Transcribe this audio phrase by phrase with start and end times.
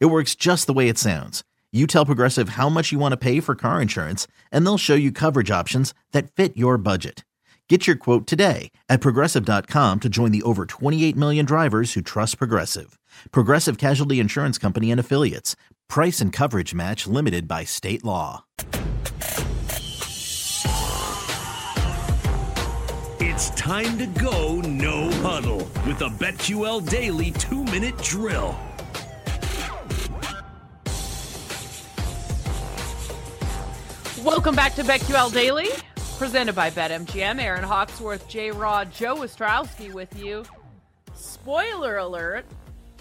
[0.00, 1.42] It works just the way it sounds.
[1.72, 4.94] You tell Progressive how much you want to pay for car insurance, and they'll show
[4.94, 7.24] you coverage options that fit your budget.
[7.68, 12.36] Get your quote today at progressive.com to join the over 28 million drivers who trust
[12.36, 12.98] Progressive.
[13.30, 15.56] Progressive Casualty Insurance Company and Affiliates.
[15.88, 18.44] Price and coverage match limited by state law.
[23.20, 28.58] It's time to go no huddle with a BetQL Daily two minute drill.
[34.24, 35.66] Welcome back to BetQL Daily,
[36.16, 37.40] presented by BetMGM.
[37.40, 40.44] Erin Hawksworth, J Rod, Joe Ostrowski with you.
[41.14, 42.44] Spoiler alert,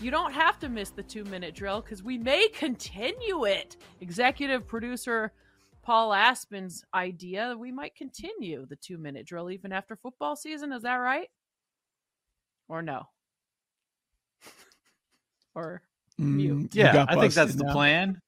[0.02, 3.78] you don't have to miss the two minute drill because we may continue it.
[4.02, 5.32] Executive producer
[5.84, 10.72] Paul Aspen's idea we might continue the two minute drill even after football season.
[10.72, 11.28] Is that right?
[12.68, 13.04] Or no?
[15.56, 15.84] or
[16.18, 16.72] mute?
[16.72, 17.74] Mm, Yeah, I think that's busted the now.
[17.74, 18.22] plan.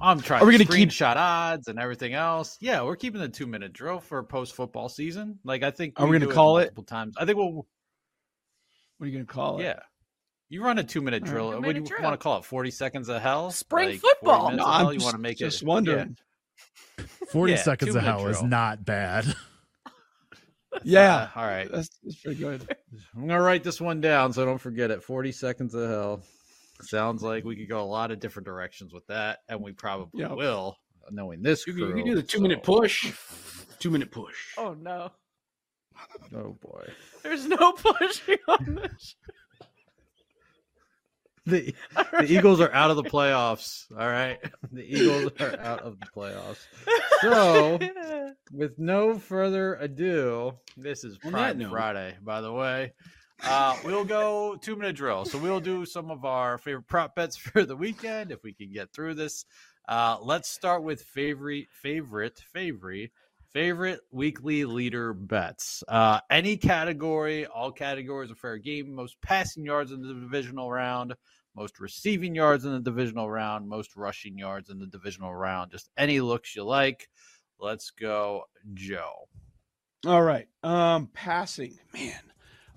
[0.00, 2.56] I'm trying Are we to gonna keep- shot odds and everything else.
[2.60, 5.38] Yeah, we're keeping the two minute drill for post football season.
[5.44, 6.62] Like I think Are we can gonna call it?
[6.62, 7.16] multiple times.
[7.18, 7.66] I think we'll What
[9.00, 9.64] are you going to call it?
[9.64, 9.80] yeah.
[10.48, 11.32] You run a two minute All right.
[11.32, 11.60] drill.
[11.62, 12.02] What do you drill.
[12.02, 12.44] want to call it?
[12.44, 13.50] Forty seconds of hell?
[13.50, 14.50] Spring Like, football.
[14.52, 14.64] No.
[14.66, 15.66] I'm you just, want to make just it?
[15.68, 16.16] wondering.
[17.30, 19.26] 40 Yeah, seconds of two-minute hell is not bad.
[20.84, 21.28] Yeah.
[21.34, 21.68] Uh, all right.
[21.70, 22.76] That's, that's pretty good.
[23.16, 25.02] I'm gonna write this one down so I don't forget it.
[25.02, 26.22] Forty seconds of hell.
[26.82, 30.20] Sounds like we could go a lot of different directions with that, and we probably
[30.20, 30.32] Yep.
[30.36, 30.76] will,
[31.10, 31.88] knowing this You crew.
[31.88, 33.12] can, you can do the two minute push.
[33.78, 34.54] Two minute push.
[34.58, 35.10] Oh no.
[36.34, 36.86] Oh boy.
[37.22, 39.16] There's no pushing on this.
[41.46, 43.86] The, the Eagles are out of the playoffs.
[43.92, 44.38] All right.
[44.72, 46.58] The Eagles are out of the playoffs.
[47.22, 47.78] So,
[48.52, 52.92] with no further ado, this is On that Prime note- Friday, by the way.
[53.42, 55.24] Uh, we'll go two minute drill.
[55.24, 58.72] So, we'll do some of our favorite prop bets for the weekend if we can
[58.72, 59.44] get through this.
[59.88, 63.10] Uh, let's start with favorite, favorite, favorite,
[63.52, 65.82] favorite weekly leader bets.
[65.88, 68.94] Uh, any category, all categories are fair game.
[68.94, 71.14] Most passing yards in the divisional round,
[71.56, 75.70] most receiving yards in the divisional round, most rushing yards in the divisional round.
[75.70, 77.08] Just any looks you like.
[77.58, 79.28] Let's go, Joe.
[80.06, 80.48] All right.
[80.62, 81.78] Um, passing.
[81.92, 82.20] Man,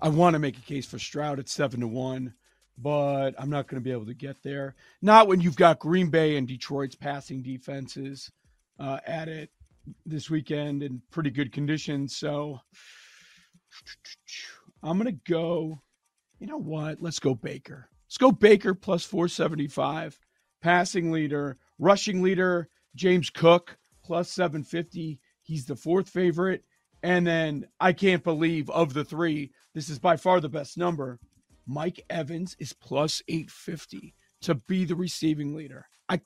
[0.00, 2.34] I want to make a case for Stroud at seven to one,
[2.76, 4.74] but I'm not going to be able to get there.
[5.00, 8.30] Not when you've got Green Bay and Detroit's passing defenses
[8.78, 9.50] uh, at it
[10.06, 12.08] this weekend in pretty good condition.
[12.08, 12.58] So
[14.82, 15.80] I'm going to go.
[16.38, 17.00] You know what?
[17.00, 17.88] Let's go Baker.
[18.06, 20.18] Let's go Baker plus 475.
[20.60, 25.20] Passing leader, rushing leader, James Cook plus 750.
[25.42, 26.64] He's the fourth favorite.
[27.04, 31.20] And then I can't believe of the three, this is by far the best number.
[31.66, 35.86] Mike Evans is plus 850 to be the receiving leader.
[36.08, 36.22] I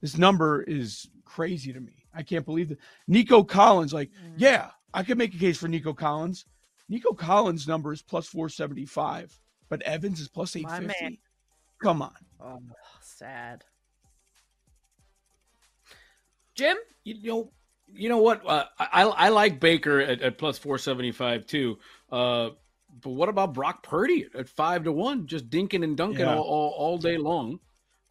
[0.00, 2.06] this number is crazy to me.
[2.14, 2.78] I can't believe that.
[3.06, 4.32] Nico Collins, like, mm.
[4.38, 6.46] yeah, I could make a case for Nico Collins.
[6.88, 9.38] Nico Collins' number is plus 475,
[9.68, 10.90] but Evans is plus My man.
[10.90, 11.20] 850.
[11.82, 12.14] Come on.
[12.40, 12.58] Oh,
[13.02, 13.64] sad.
[16.54, 16.78] Jim?
[17.04, 17.52] You know,
[17.94, 18.46] you know what?
[18.46, 21.78] Uh, I I like Baker at, at plus four seventy five too.
[22.10, 22.50] Uh,
[23.00, 26.34] but what about Brock Purdy at five to one, just dinking and dunking Yeah.
[26.36, 27.58] all, all all day long?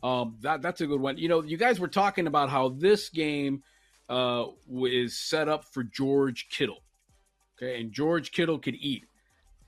[0.03, 1.17] Um, that that's a good one.
[1.17, 3.63] You know, you guys were talking about how this game
[4.09, 4.45] uh
[4.81, 6.81] is set up for George Kittle.
[7.57, 9.05] Okay, and George Kittle could eat.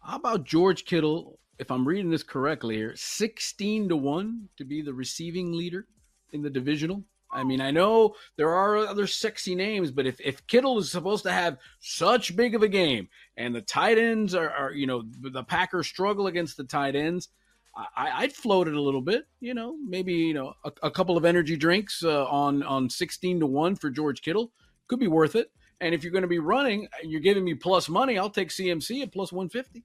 [0.02, 1.40] How about George Kittle?
[1.60, 5.86] If I'm reading this correctly here, sixteen to one to be the receiving leader
[6.32, 7.04] in the divisional.
[7.34, 11.24] I mean, I know there are other sexy names, but if, if Kittle is supposed
[11.24, 15.04] to have such big of a game and the tight ends are, are you know,
[15.20, 17.30] the Packers struggle against the tight ends,
[17.76, 21.18] I, I'd float it a little bit, you know, maybe, you know, a, a couple
[21.18, 24.52] of energy drinks uh, on, on 16 to 1 for George Kittle
[24.88, 25.52] could be worth it.
[25.82, 28.50] And if you're going to be running and you're giving me plus money, I'll take
[28.50, 29.84] CMC at plus 150.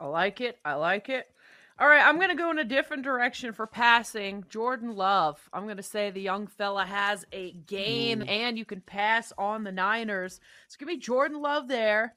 [0.00, 0.58] I like it.
[0.64, 1.26] I like it.
[1.80, 4.44] All right, I'm going to go in a different direction for passing.
[4.48, 5.38] Jordan Love.
[5.52, 9.62] I'm going to say the young fella has a game and you can pass on
[9.62, 10.40] the Niners.
[10.66, 12.16] It's going to be Jordan Love there.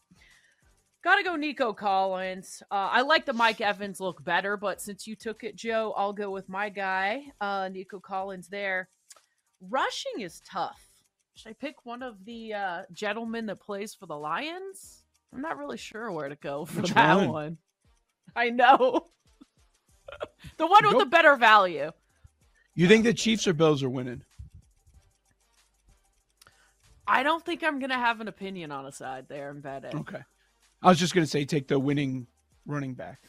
[1.03, 2.61] Gotta go Nico Collins.
[2.69, 6.13] Uh, I like the Mike Evans look better, but since you took it, Joe, I'll
[6.13, 8.87] go with my guy, uh, Nico Collins there.
[9.67, 10.79] Rushing is tough.
[11.33, 15.03] Should I pick one of the uh, gentlemen that plays for the Lions?
[15.33, 17.29] I'm not really sure where to go for Which that one?
[17.31, 17.57] one.
[18.35, 19.07] I know.
[20.61, 21.91] The one with Go- the better value.
[22.75, 24.21] You think the Chiefs or Bills are winning?
[27.07, 29.95] I don't think I'm gonna have an opinion on a side there and bet it.
[29.95, 30.19] Okay.
[30.83, 32.25] I was just going to say take the winning
[32.65, 33.19] running back.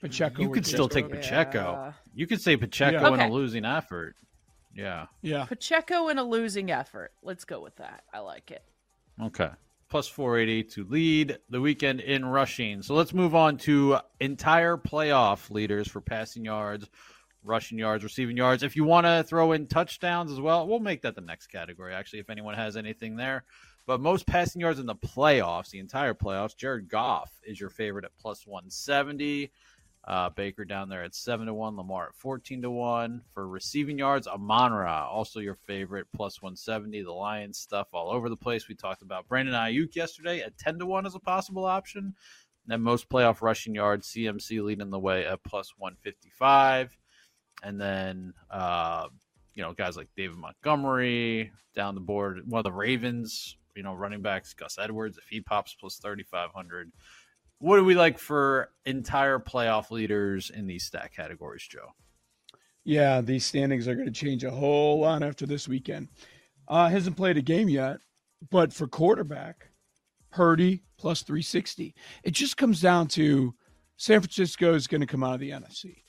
[0.00, 0.40] Pacheco.
[0.40, 1.08] You could still Pacheco.
[1.08, 1.58] take Pacheco.
[1.72, 1.92] Yeah.
[2.14, 3.06] You could say Pacheco Yeah.
[3.08, 3.28] in Okay.
[3.28, 4.16] a losing effort.
[4.74, 5.06] Yeah.
[5.20, 5.44] Yeah.
[5.44, 7.12] Pacheco in a losing effort.
[7.22, 8.04] Let's go with that.
[8.14, 8.64] I like it.
[9.22, 9.50] Okay.
[9.90, 12.80] Plus 480 to lead the weekend in rushing.
[12.80, 16.88] So let's move on to entire playoff leaders for passing yards,
[17.42, 18.62] rushing yards, receiving yards.
[18.62, 21.92] If you want to throw in touchdowns as well, we'll make that the next category,
[21.92, 23.44] actually, if anyone has anything there.
[23.84, 28.04] But most passing yards in the playoffs, the entire playoffs, Jared Goff is your favorite
[28.04, 29.50] at plus 170.
[30.10, 31.76] Uh, Baker down there at seven to one.
[31.76, 34.26] Lamar at fourteen to one for receiving yards.
[34.26, 37.00] Amon-Ra also your favorite plus one seventy.
[37.00, 38.66] The Lions stuff all over the place.
[38.66, 42.16] We talked about Brandon Aiyuk yesterday at ten to one as a possible option.
[42.66, 44.08] Then most playoff rushing yards.
[44.08, 46.98] CMC leading the way at plus one fifty five,
[47.62, 49.06] and then uh,
[49.54, 52.40] you know guys like David Montgomery down the board.
[52.50, 56.24] One of the Ravens, you know, running backs Gus Edwards if he pops plus thirty
[56.24, 56.90] five hundred.
[57.60, 61.92] What do we like for entire playoff leaders in these stat categories, Joe?
[62.84, 66.08] Yeah, these standings are going to change a whole lot after this weekend.
[66.66, 67.98] Uh, hasn't played a game yet,
[68.50, 69.68] but for quarterback,
[70.30, 71.94] Purdy plus 360.
[72.24, 73.54] It just comes down to
[73.98, 76.04] San Francisco is going to come out of the NFC.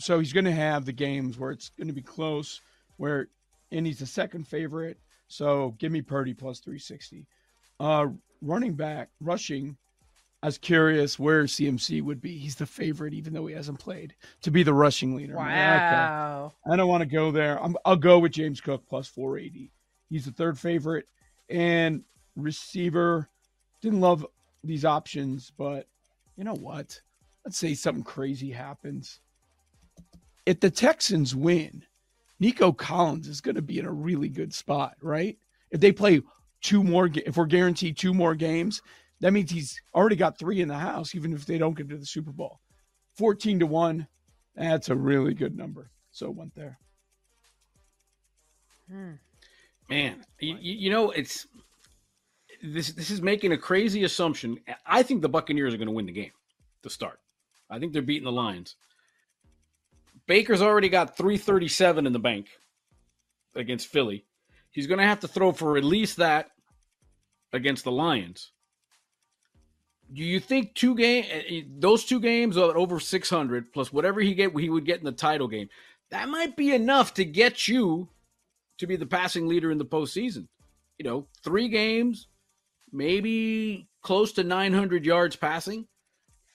[0.00, 2.60] So he's going to have the games where it's going to be close,
[2.96, 3.28] where,
[3.70, 4.98] and he's the second favorite.
[5.28, 7.28] So give me Purdy plus 360.
[7.78, 8.06] Uh,
[8.40, 9.76] running back, rushing,
[10.42, 12.36] I was curious where CMC would be.
[12.36, 15.38] He's the favorite, even though he hasn't played, to be the rushing leader.
[15.38, 15.94] I'm okay.
[15.94, 16.52] Wow.
[16.68, 17.62] I don't want to go there.
[17.62, 19.70] I'm, I'll go with James Cook plus 480.
[20.10, 21.06] He's the third favorite.
[21.48, 22.02] And
[22.34, 23.28] receiver,
[23.82, 24.26] didn't love
[24.64, 25.86] these options, but
[26.36, 27.00] you know what?
[27.44, 29.20] Let's say something crazy happens.
[30.44, 31.84] If the Texans win,
[32.40, 35.38] Nico Collins is going to be in a really good spot, right?
[35.70, 36.20] If they play
[36.62, 38.82] two more, if we're guaranteed two more games,
[39.22, 41.96] that means he's already got three in the house, even if they don't get to
[41.96, 42.58] the Super Bowl.
[43.14, 44.06] 14 to 1.
[44.56, 45.90] That's a really good number.
[46.10, 46.78] So it went there.
[48.90, 49.12] Hmm.
[49.88, 51.46] Man, you, you know it's
[52.62, 52.88] this.
[52.92, 54.58] This is making a crazy assumption.
[54.86, 56.32] I think the Buccaneers are going to win the game
[56.82, 57.20] to start.
[57.70, 58.76] I think they're beating the Lions.
[60.26, 62.48] Baker's already got 337 in the bank
[63.54, 64.24] against Philly.
[64.70, 66.50] He's going to have to throw for at least that
[67.52, 68.51] against the Lions.
[70.12, 71.24] Do you think two game
[71.78, 75.12] those two games are over 600 plus whatever he get he would get in the
[75.12, 75.68] title game?
[76.10, 78.08] That might be enough to get you
[78.78, 80.48] to be the passing leader in the postseason.
[80.98, 82.28] You know, three games,
[82.92, 85.86] maybe close to 900 yards passing.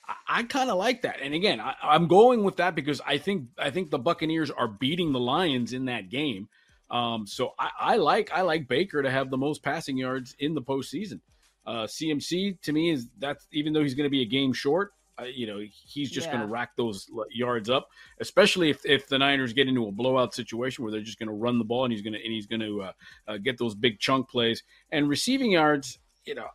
[0.06, 1.16] I, I kind of like that.
[1.20, 4.68] And again, I, I'm going with that because I think I think the Buccaneers are
[4.68, 6.48] beating the Lions in that game.
[6.90, 10.54] Um, so I, I like I like Baker to have the most passing yards in
[10.54, 11.20] the postseason.
[11.68, 14.92] Uh, CMC to me is that's even though he's going to be a game short.
[15.20, 17.88] Uh, you know he's just going to rack those yards up,
[18.20, 21.34] especially if, if the Niners get into a blowout situation where they're just going to
[21.34, 22.92] run the ball and he's going to and he's going to uh,
[23.26, 24.62] uh, get those big chunk plays
[24.92, 25.98] and receiving yards.
[26.24, 26.46] You know,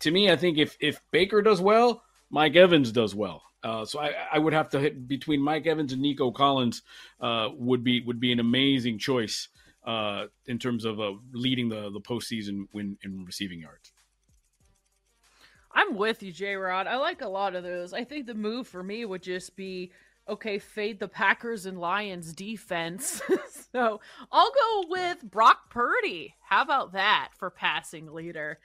[0.00, 3.42] to me, I think if if Baker does well, Mike Evans does well.
[3.62, 6.82] Uh, so I, I would have to hit between Mike Evans and Nico Collins
[7.20, 9.48] uh, would be would be an amazing choice
[9.86, 13.92] uh, in terms of uh, leading the the postseason win in receiving yards.
[15.72, 16.86] I'm with you, J Rod.
[16.86, 17.92] I like a lot of those.
[17.92, 19.92] I think the move for me would just be
[20.28, 23.22] okay, fade the Packers and Lions defense.
[23.72, 24.00] so
[24.32, 26.34] I'll go with Brock Purdy.
[26.40, 28.58] How about that for passing leader?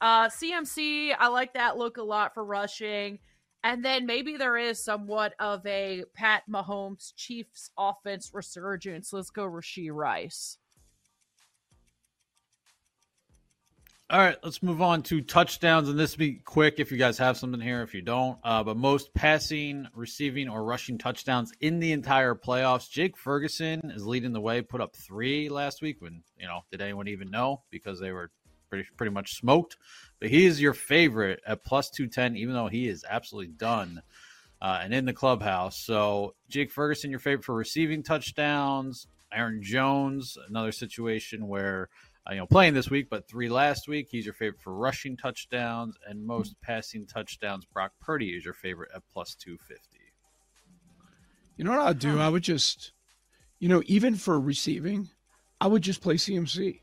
[0.00, 3.18] Uh, CMC, I like that look a lot for rushing.
[3.64, 9.12] And then maybe there is somewhat of a Pat Mahomes Chiefs offense resurgence.
[9.12, 10.58] Let's go Rashee Rice.
[14.08, 17.18] All right, let's move on to touchdowns, and this will be quick if you guys
[17.18, 17.82] have something here.
[17.82, 22.88] If you don't, uh, but most passing, receiving, or rushing touchdowns in the entire playoffs.
[22.88, 24.62] Jake Ferguson is leading the way.
[24.62, 26.00] Put up three last week.
[26.00, 28.30] When you know, did anyone even know because they were
[28.70, 29.76] pretty pretty much smoked?
[30.20, 34.02] But he is your favorite at plus two ten, even though he is absolutely done
[34.62, 35.84] uh, and in the clubhouse.
[35.84, 39.08] So Jake Ferguson, your favorite for receiving touchdowns.
[39.32, 41.88] Aaron Jones, another situation where
[42.28, 44.08] uh, you know, playing this week, but three last week.
[44.10, 47.64] He's your favorite for rushing touchdowns and most passing touchdowns.
[47.66, 49.98] Brock Purdy is your favorite at plus 250.
[51.56, 52.18] You know what I'd do?
[52.18, 52.92] I would just,
[53.58, 55.08] you know, even for receiving,
[55.60, 56.80] I would just play CMC.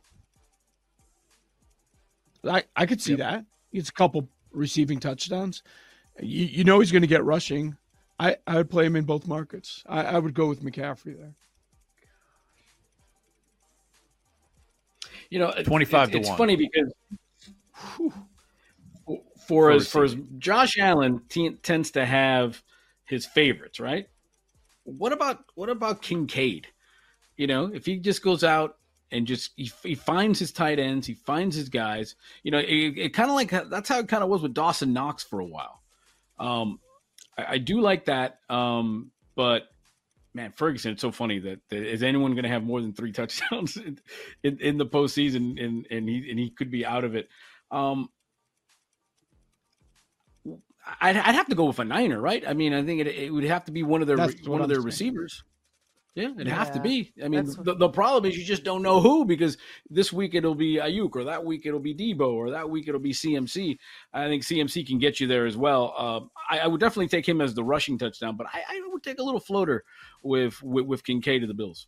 [2.46, 3.20] I, I could see yep.
[3.20, 3.46] that.
[3.72, 5.62] It's a couple receiving touchdowns.
[6.22, 7.78] You, you know he's going to get rushing.
[8.20, 9.84] I, I would play him in both markets.
[9.88, 11.36] I, I would go with McCaffrey there.
[15.34, 16.28] You know, twenty-five to one.
[16.28, 16.94] It's funny because
[17.98, 18.13] whew,
[19.48, 22.62] for as for as Josh Allen t- tends to have
[23.06, 24.08] his favorites, right?
[24.84, 26.68] What about what about Kincaid?
[27.36, 28.78] You know, if he just goes out
[29.10, 32.13] and just he, he finds his tight ends, he finds his guys.
[32.44, 34.94] You know, it, it kind of like that's how it kind of was with Dawson
[34.94, 35.82] Knox for a while.
[36.38, 36.80] Um,
[37.36, 39.63] I, I do like that, um, but
[40.34, 43.12] man, Ferguson, it's so funny that, that is anyone going to have more than three
[43.13, 44.00] touchdowns in,
[44.44, 47.30] in, in, the postseason, and and he and he could be out of it.
[47.72, 48.10] Um,
[51.00, 52.44] I'd, I'd have to go with a Niner, right?
[52.48, 54.62] I mean, I think it, it would have to be one of their That's one
[54.62, 54.86] of their saying.
[54.86, 55.44] receivers.
[56.15, 57.12] Yeah, it'd yeah, have to be.
[57.24, 59.58] I mean, the, the problem is you just don't know who because
[59.89, 63.00] this week it'll be Aiyuk, or that week it'll be Deebo, or that week it'll
[63.00, 63.79] be CMC.
[64.13, 65.93] I think CMC can get you there as well.
[65.98, 69.01] Uh, I, I, would definitely take him as the rushing touchdown, but I, I would
[69.01, 69.84] take a little floater
[70.22, 71.88] with, with, with Kincaid to the Bills.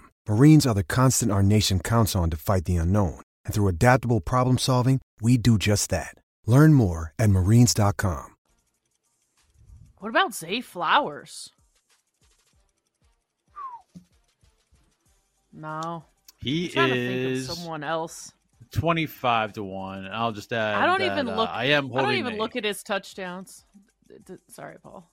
[0.27, 3.21] Marines are the constant our nation counts on to fight the unknown.
[3.45, 6.15] And through adaptable problem solving, we do just that.
[6.45, 8.35] Learn more at marines.com.
[9.97, 11.51] What about Zay Flowers?
[15.53, 16.05] No.
[16.37, 18.33] He is someone else.
[18.71, 20.07] 25 to 1.
[20.11, 22.37] I'll just add I don't that, even look uh, I am I don't even a,
[22.37, 23.65] look at his touchdowns.
[24.47, 25.11] Sorry, Paul.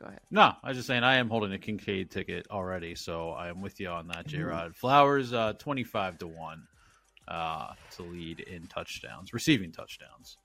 [0.00, 0.20] Go ahead.
[0.30, 3.60] No, I was just saying I am holding a Kincaid ticket already, so I am
[3.60, 4.46] with you on that, J Mm-hmm.
[4.48, 4.74] Rod.
[4.76, 6.62] Flowers, uh, 25 to 1
[7.28, 10.38] uh, to lead in touchdowns, receiving touchdowns.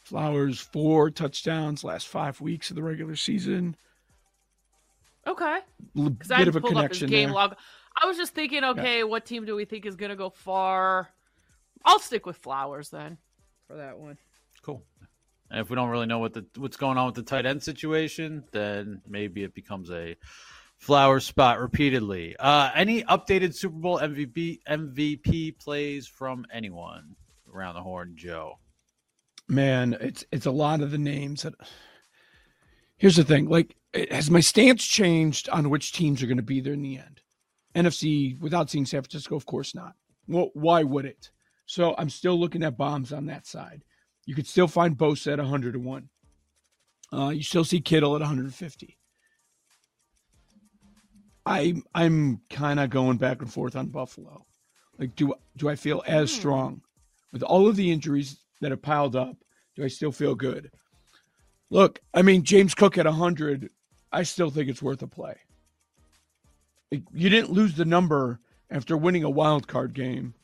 [0.00, 3.74] Flowers, four touchdowns last five weeks of the regular season.
[5.26, 5.58] Okay.
[5.96, 7.34] L- Because I of a pulled up his connection game there.
[7.34, 7.56] log.
[8.00, 11.08] I was just thinking, okay, what team do we think is going to go far?
[11.86, 13.16] I'll stick with Flowers then
[13.66, 14.18] for that one.
[14.62, 14.82] Cool.
[15.54, 17.62] And if we don't really know what the what's going on with the tight end
[17.62, 20.16] situation, then maybe it becomes a
[20.78, 22.34] flower spot repeatedly.
[22.36, 27.14] Uh, any updated Super Bowl MVP MVP plays from anyone
[27.48, 28.58] around the horn, Joe?
[29.46, 31.54] Man, it's it's a lot of the names that.
[32.96, 33.76] Here's the thing: like,
[34.10, 37.20] has my stance changed on which teams are going to be there in the end?
[37.76, 39.92] NFC, without seeing San Francisco, of course not.
[40.26, 41.30] Well, why would it?
[41.66, 43.84] So I'm still looking at bombs on that side.
[44.26, 46.08] You could still find Bosa at 100 to one.
[47.12, 48.98] Uh, you still see Kittle at 150.
[51.46, 54.46] I I'm kind of going back and forth on Buffalo.
[54.98, 56.82] Like, do do I feel as strong
[57.32, 59.36] with all of the injuries that have piled up?
[59.76, 60.70] Do I still feel good?
[61.70, 63.70] Look, I mean, James Cook at 100,
[64.12, 65.34] I still think it's worth a play.
[66.92, 68.38] Like, You didn't lose the number
[68.70, 70.34] after winning a wild card game,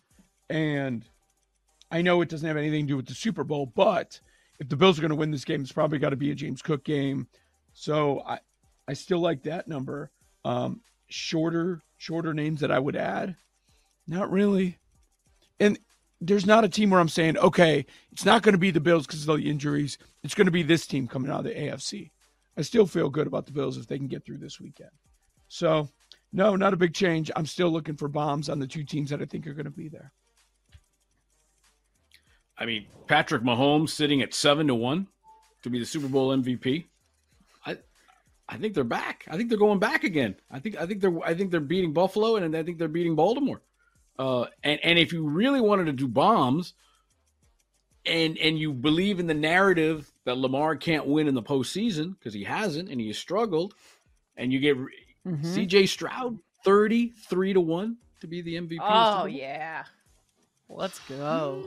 [0.48, 1.04] and
[1.90, 4.20] I know it doesn't have anything to do with the Super Bowl, but
[4.58, 6.34] if the Bills are going to win this game, it's probably got to be a
[6.34, 7.26] James Cook game.
[7.72, 8.38] So I,
[8.86, 10.10] I still like that number.
[10.44, 13.36] Um, shorter, shorter names that I would add,
[14.06, 14.78] not really.
[15.58, 15.78] And
[16.20, 19.06] there's not a team where I'm saying, okay, it's not going to be the Bills
[19.06, 19.98] because of the injuries.
[20.22, 22.10] It's going to be this team coming out of the AFC.
[22.56, 24.90] I still feel good about the Bills if they can get through this weekend.
[25.48, 25.88] So,
[26.32, 27.30] no, not a big change.
[27.34, 29.70] I'm still looking for bombs on the two teams that I think are going to
[29.70, 30.12] be there.
[32.60, 35.08] I mean, Patrick Mahomes sitting at seven to one
[35.62, 36.84] to be the Super Bowl MVP.
[37.64, 37.78] I,
[38.48, 39.24] I think they're back.
[39.28, 40.36] I think they're going back again.
[40.50, 43.16] I think I think they're I think they're beating Buffalo and I think they're beating
[43.16, 43.62] Baltimore.
[44.18, 46.74] Uh, and and if you really wanted to do bombs,
[48.04, 52.34] and and you believe in the narrative that Lamar can't win in the postseason because
[52.34, 53.74] he hasn't and he has struggled,
[54.36, 55.42] and you get mm-hmm.
[55.42, 55.86] C.J.
[55.86, 58.78] Stroud thirty three to one to be the MVP.
[58.82, 59.84] Oh yeah,
[60.68, 61.66] let's go.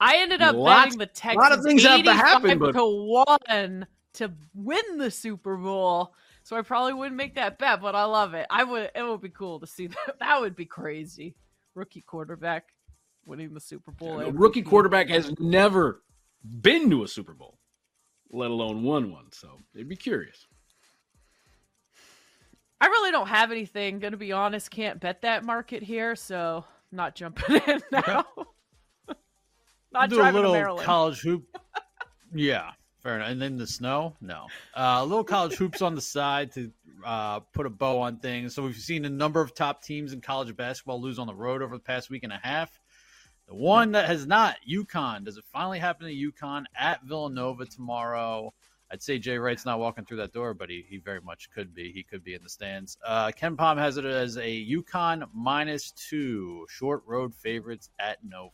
[0.00, 1.36] I ended up Lots, betting the Texans.
[1.36, 6.14] A lot of things have to happen, but to one to win the Super Bowl.
[6.42, 8.46] So I probably wouldn't make that bet, but I love it.
[8.50, 8.90] I would.
[8.94, 10.18] It would be cool to see that.
[10.20, 11.34] That would be crazy.
[11.74, 12.68] Rookie quarterback
[13.26, 14.22] winning the Super Bowl.
[14.22, 16.02] Yeah, rookie quarterback has never
[16.60, 17.58] been to a Super Bowl,
[18.30, 19.32] let alone won one.
[19.32, 20.46] So they'd be curious.
[22.80, 23.98] I really don't have anything.
[23.98, 28.26] Gonna be honest, can't bet that market here, so not jumping in now.
[29.94, 31.46] Not do a little college hoop.
[32.34, 33.30] yeah, fair enough.
[33.30, 34.48] And then the snow, no.
[34.74, 36.70] Uh, a little college hoops on the side to
[37.04, 38.54] uh, put a bow on things.
[38.54, 41.62] So we've seen a number of top teams in college basketball lose on the road
[41.62, 42.80] over the past week and a half.
[43.46, 45.24] The one that has not, UConn.
[45.24, 48.52] Does it finally happen to UConn at Villanova tomorrow?
[48.90, 51.72] I'd say Jay Wright's not walking through that door, but he, he very much could
[51.72, 51.92] be.
[51.92, 52.98] He could be in the stands.
[53.04, 58.50] Uh, KenPom has it as a UConn minus two short road favorites at Nova.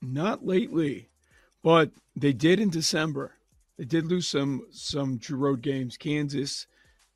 [0.00, 1.08] Not lately,
[1.62, 3.32] but they did in December.
[3.76, 5.96] They did lose some some road games.
[5.96, 6.66] Kansas,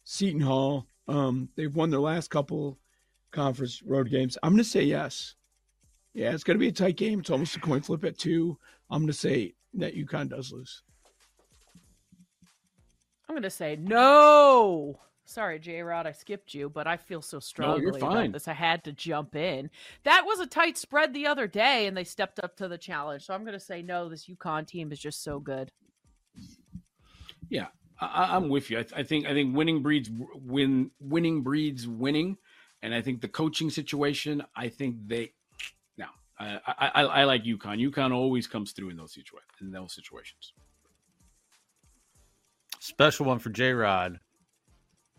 [0.04, 0.86] Seton Hall.
[1.08, 2.78] Um, they've won their last couple
[3.32, 4.38] conference road games.
[4.42, 5.34] I'm going to say yes.
[6.14, 7.20] Yeah, it's going to be a tight game.
[7.20, 8.58] It's almost a coin flip at two.
[8.90, 10.82] I'm going to say that UConn does lose.
[13.28, 15.00] I'm going to say no.
[15.24, 18.48] Sorry, J Rod, I skipped you, but I feel so strongly no, about this.
[18.48, 19.70] I had to jump in.
[20.04, 23.24] That was a tight spread the other day, and they stepped up to the challenge.
[23.24, 24.08] So I'm going to say no.
[24.08, 25.70] This UConn team is just so good.
[27.48, 27.68] Yeah,
[28.00, 28.78] I, am with you.
[28.80, 30.90] I, I, think I think winning breeds win.
[31.00, 32.36] Winning breeds winning,
[32.82, 34.42] and I think the coaching situation.
[34.56, 35.32] I think they.
[35.96, 37.90] Now, I, I, I like UConn.
[37.90, 39.52] UConn always comes through in those situations.
[39.60, 40.52] In those situations.
[42.80, 44.18] Special one for J Rod.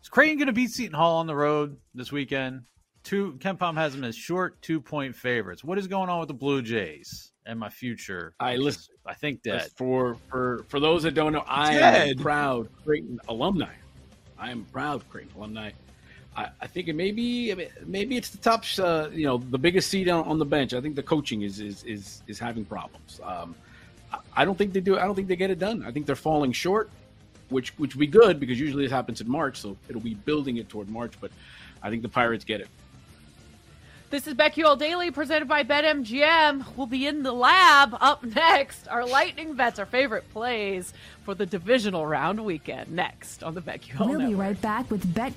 [0.04, 2.64] Is Creighton going to beat Seton Hall on the road this weekend?
[3.04, 5.64] Two KenPom has them as short two point favorites.
[5.64, 8.36] What is going on with the Blue Jays and my future?
[8.40, 8.96] I listen.
[9.06, 13.74] I think that for for for those that don't know, I am proud Creighton alumni.
[14.38, 15.72] I am proud Creighton alumni.
[16.36, 17.54] I, I think it may be
[17.86, 20.74] maybe it's the top, uh, you know, the biggest seat on, on, the bench.
[20.74, 23.22] I think the coaching is is is is having problems.
[23.24, 23.56] Um,
[24.12, 24.98] I, I don't think they do.
[24.98, 25.86] I don't think they get it done.
[25.86, 26.90] I think they're falling short
[27.54, 30.58] which which would be good because usually this happens in March, so it'll be building
[30.58, 31.14] it toward March.
[31.22, 31.32] But
[31.82, 32.68] I think the Pirates get it.
[34.10, 36.78] This is BetQL Daily presented by BetMGM.
[36.78, 38.88] We'll be in the lab up next.
[38.88, 42.92] Our lightning bets, our favorite plays for the divisional round weekend.
[42.92, 44.00] Next on the BetQL.
[44.02, 44.28] We'll Network.
[44.28, 45.34] be right back with BetQL.